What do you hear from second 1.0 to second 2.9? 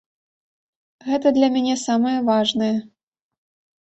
Гэта для мяне самае важнае.